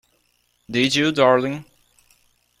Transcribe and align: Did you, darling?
Did 0.67 0.95
you, 0.95 1.11
darling? 1.11 1.63